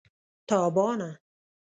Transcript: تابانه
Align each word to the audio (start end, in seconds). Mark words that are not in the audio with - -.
تابانه 0.47 1.19